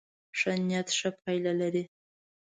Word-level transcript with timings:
ښه 0.39 0.51
نيت 0.67 0.87
ښه 0.99 1.09
پایله 1.21 1.53
لري. 1.61 1.83